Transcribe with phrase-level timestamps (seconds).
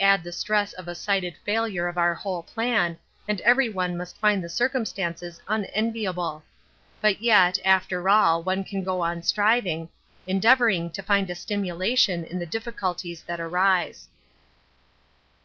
[0.00, 4.48] Add the stress of sighted failure of our whole plan, and anyone must find the
[4.48, 6.42] circumstances unenviable.
[7.00, 9.88] But yet, after all, one can go on striving,
[10.26, 14.08] endeavouring to find a stimulation in the difficulties that arise.